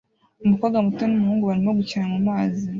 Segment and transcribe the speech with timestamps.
[0.45, 2.65] Umukobwa muto n'umuhungu barimo gukina mumazi